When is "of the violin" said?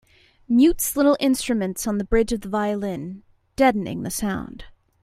2.33-3.21